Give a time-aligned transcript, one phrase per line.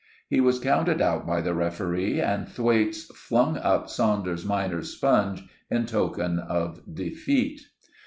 [0.31, 5.85] He was counted out by the referee, and Thwaites flung up Saunders minor's sponge in
[5.85, 7.61] token of defeat.